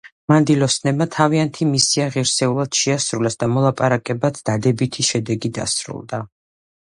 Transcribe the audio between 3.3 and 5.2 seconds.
და მოლაპარაკებაც დადებითი